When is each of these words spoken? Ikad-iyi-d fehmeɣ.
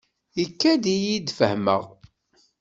Ikad-iyi-d 0.43 1.29
fehmeɣ. 1.37 1.83